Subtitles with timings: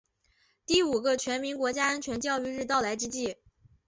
[0.03, 0.03] 在
[0.65, 3.37] 第五个全民国家安全教育日到来之际